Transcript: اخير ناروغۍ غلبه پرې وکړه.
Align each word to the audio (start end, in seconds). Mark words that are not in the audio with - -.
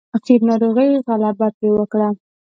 اخير 0.17 0.39
ناروغۍ 0.49 0.89
غلبه 1.07 1.47
پرې 1.57 1.69
وکړه. 1.77 2.09